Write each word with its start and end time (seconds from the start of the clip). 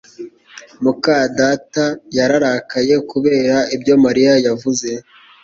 muka 0.83 1.15
data 1.39 1.83
yararakaye 2.17 2.95
kubera 3.11 3.55
ibyo 3.75 3.95
Mariya 4.05 4.33
yavuze 4.45 4.89